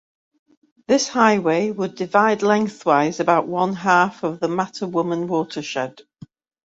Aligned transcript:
This 0.87 1.09
highway 1.09 1.69
would 1.69 1.93
divide 1.93 2.41
lengthwise 2.41 3.19
about 3.19 3.47
one-half 3.47 4.23
of 4.23 4.39
the 4.39 4.47
Mattawoman 4.47 5.27
watershed. 5.27 6.01